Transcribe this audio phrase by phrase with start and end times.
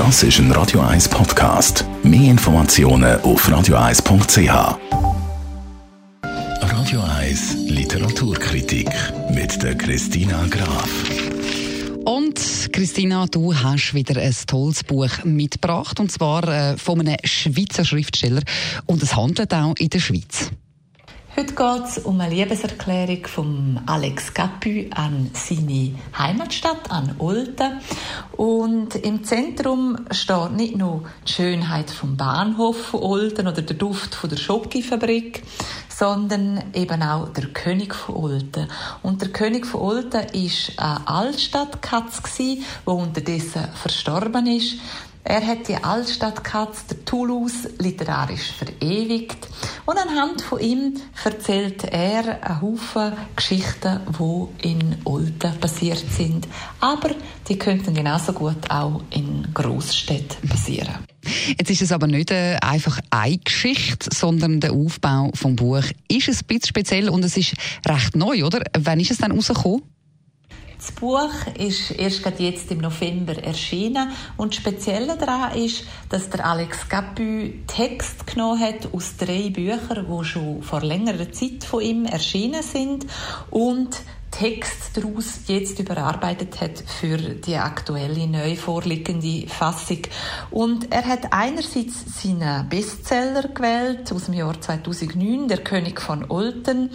[0.00, 1.84] Das ist ein Radio 1 Podcast.
[2.02, 4.78] Mehr Informationen auf radio1.ch.
[6.62, 8.88] Radio 1 Literaturkritik
[9.30, 10.88] mit der Christina Graf.
[12.06, 17.84] Und Christina, du hast wieder ein tolles Buch mitgebracht, und zwar äh, von einem Schweizer
[17.84, 18.40] Schriftsteller.
[18.86, 20.50] Und es handelt auch in der Schweiz.
[21.40, 27.80] Heute geht es um eine Liebeserklärung von Alex Capu an seine Heimatstadt, an Olten.
[28.32, 34.14] Und im Zentrum steht nicht nur die Schönheit vom Bahnhof von Olten oder der Duft
[34.14, 35.42] von der Schokifabrik,
[35.88, 38.68] sondern eben auch der König von Olten.
[39.02, 40.26] Und der König von Olten war
[40.76, 44.74] eine Altstadtkatz, die unterdessen verstorben ist.
[45.24, 49.49] Er hat die Altstadtkatze der Toulouse literarisch verewigt
[49.90, 50.94] und anhand von ihm
[51.24, 56.46] erzählt er einen Haufen Geschichten, die in Olten passiert sind.
[56.78, 57.10] Aber
[57.48, 60.94] die könnten genauso gut auch in Großstädten passieren.
[61.58, 66.28] Jetzt ist es aber nicht äh, einfach eine Geschichte, sondern der Aufbau vom Buch ist
[66.28, 68.62] ein bisschen speziell und es ist recht neu, oder?
[68.78, 69.82] Wann ist es dann rausgekommen?
[70.80, 71.28] Das Buch
[71.58, 74.12] ist erst jetzt im November erschienen.
[74.38, 80.24] Und speziell daran ist, dass der Alex Capu Text genommen hat aus drei Büchern, die
[80.24, 83.04] schon vor längerer Zeit von ihm erschienen sind.
[83.50, 84.00] Und
[84.40, 89.98] Text daraus jetzt überarbeitet hat für die aktuelle neu vorliegende Fassung.
[90.50, 96.90] Und er hat einerseits seinen Bestseller gewählt aus dem Jahr 2009, Der König von Olten,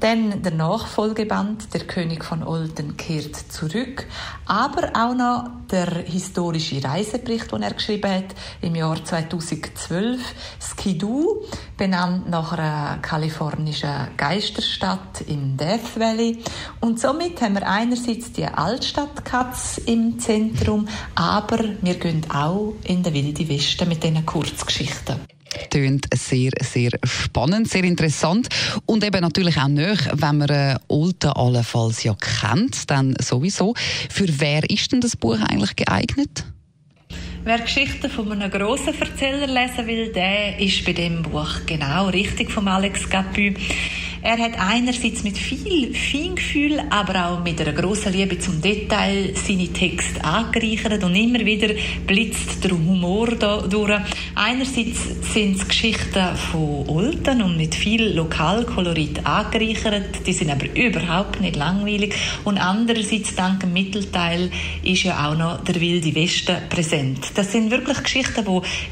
[0.00, 4.08] dann der Nachfolgeband Der König von Olten kehrt zurück,
[4.46, 10.20] aber auch noch der historische Reisebericht, den er geschrieben hat im Jahr 2012,
[10.60, 11.44] Skidoo,
[11.78, 16.42] benannt nach einer kalifornischen Geisterstadt im Death Valley
[16.80, 23.14] und somit haben wir einerseits die Altstadtkatz im Zentrum, aber wir gehen auch in den
[23.14, 25.20] wilde Westen mit diesen Kurzgeschichten.
[25.70, 28.48] Tönt sehr, sehr spannend, sehr interessant
[28.84, 33.74] und eben natürlich auch nöch, wenn man äh, Olten allenfalls ja kennt, dann sowieso.
[34.10, 36.44] Für wer ist denn das Buch eigentlich geeignet?
[37.48, 42.50] Wer Geschichten von einem grossen Erzähler lesen will, der ist bei dem Buch genau richtig
[42.50, 43.54] von Alex Capu.
[44.20, 49.68] Er hat einerseits mit viel Feingefühl, aber auch mit einer grossen Liebe zum Detail seine
[49.68, 51.68] Texte angereichert und immer wieder
[52.06, 54.00] blitzt der Humor da durch.
[54.34, 61.40] Einerseits sind es Geschichten von Olten und mit viel Lokalkolorit angereichert, die sind aber überhaupt
[61.40, 62.14] nicht langweilig
[62.44, 64.50] und andererseits dank dem Mittelteil
[64.82, 67.32] ist ja auch noch der wilde Westen präsent.
[67.34, 68.44] Das sind wirklich Geschichten,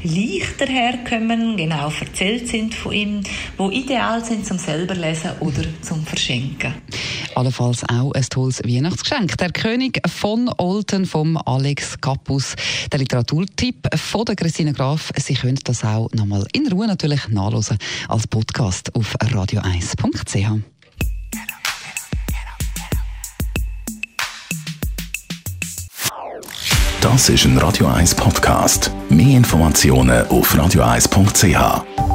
[0.03, 3.21] die leichter herkommen, genau erzählt sind von ihm,
[3.59, 6.73] die ideal sind zum selber lesen lesen oder zum Verschenken.
[7.35, 9.37] Allenfalls auch ein tolles Weihnachtsgeschenk.
[9.37, 12.55] Der König von Olten vom Alex Kappus.
[12.91, 15.11] Der Literaturtipp von der Christine Graf.
[15.17, 17.77] Sie können das auch nochmal in Ruhe natürlich nachlesen
[18.07, 20.61] als Podcast auf radio1.ch.
[27.01, 28.91] Das ist ein Radio 1 Podcast.
[29.09, 32.06] Mehr Informationen auf radio1.ch.